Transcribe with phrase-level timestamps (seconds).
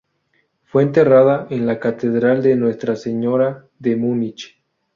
[0.63, 4.59] Fue enterrada en la Catedral de Nuestra Señora de Múnich.